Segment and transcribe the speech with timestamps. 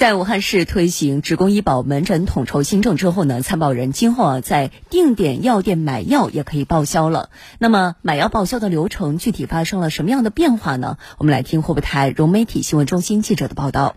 [0.00, 7.28] 在武汉市推行职工医保门诊统筹新政之后呢，参保人今后啊在定点药店买药也可以报销了。
[7.58, 10.96] 那么买药报销的流程具体发生了什么样的变化呢？
[11.18, 13.94] 我们来听湖北台融媒体新闻中心记者的报道。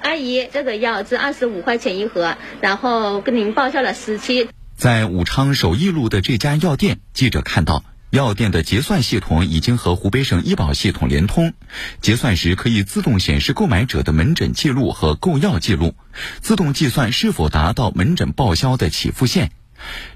[0.00, 4.48] 阿姨，这个药是二十五块钱一盒，然后跟您报销了十七。
[4.76, 7.84] 在武昌首义路的这家药店，记者看到。
[8.14, 11.52] 药店的结算系统已经和湖北省医保系统联通，
[12.00, 15.96] 结算时可以自动显示购买者的门诊记录和购药记录，
[16.40, 19.50] 自动计算是否达到门诊报销的起付线。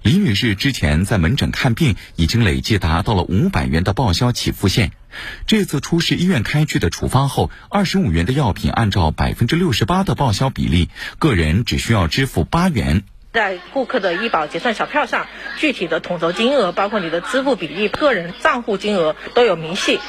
[0.03, 4.93] 李女士之前在门诊看病已经累计达到了五百元的报销起付线，
[5.49, 10.89] 这次出示医院开具的处方后，二十五元的药品按照百分之六十八的报销比例，
[11.19, 13.03] 个人只需要支付八元。
[13.39, 15.29] 在顾客的医保结算小票上，
[15.59, 20.01] 具体的统筹金额，包括你的支付比例、个人账户金额都有明细。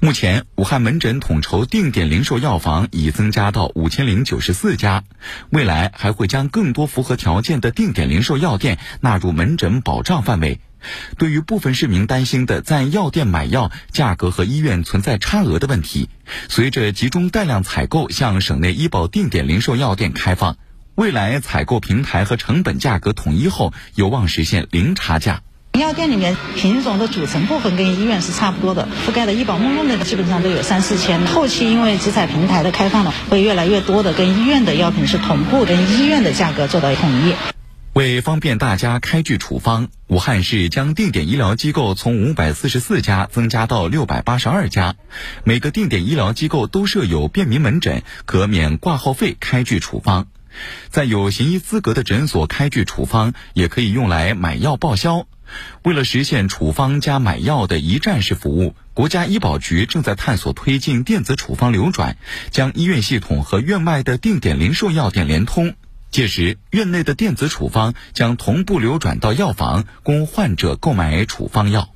[0.00, 5.04] 目前，武汉门诊统筹定点零售药房已增加到五千零九十四家，
[5.50, 10.58] 未来还会将更多符合条件的定点零售药店纳入门诊保障范围。
[11.16, 16.08] 对于部分市民担心的在药店买药价格和医院存在差额的问题，
[16.48, 20.56] 随着集中带量采购向省内医保定点零售药店开放。
[20.94, 25.40] 未来采购平台和成本价格统一后，有望实现零差价。
[25.80, 31.24] 药店里面品种的组成部分跟医院是差不多的，覆盖的医保目录的基本上都有三四千。
[31.26, 37.34] 后期因为集采平台的开放了，会越来越多的跟医院的药品是同步，跟医院的价格做到统一。
[37.94, 44.94] 为方便大家开具处方，武汉市将定点医疗机构从五百四十四家增加到六百八十二家，
[45.44, 50.26] 每个定点医疗机构都设有便民门诊，可免挂号费开具处方。
[50.90, 55.26] 在有行医资格的诊所开具处方，也可以用来买药报销。
[55.82, 62.16] 为了实现处方加买药的一站式服务，国家医保局正在探索推进电子处方流转，
[62.50, 65.74] 将医院系统和院外的定点零售药店联通。
[66.10, 71.91] 届时，院内的电子处方将同步流转到药房，供患者购买处方药。